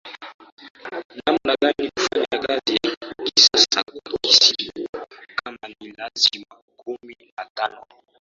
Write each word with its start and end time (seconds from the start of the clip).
namna 1.25 1.53
gani 1.61 1.85
kufanya 1.95 2.37
kazi 2.47 2.75
ya 2.85 2.93
kisasa 3.25 3.83
kwa 3.83 4.31
siri 4.33 4.87
kama 5.43 5.67
ni 5.79 5.91
lazimakumi 5.91 7.15
na 7.37 7.45
tano 7.55 7.85